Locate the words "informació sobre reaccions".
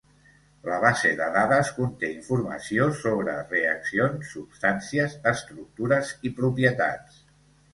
2.13-4.33